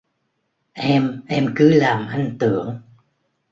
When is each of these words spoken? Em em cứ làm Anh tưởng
Em 0.73 1.21
em 1.27 1.53
cứ 1.55 1.69
làm 1.69 2.07
Anh 2.07 2.35
tưởng 2.39 2.81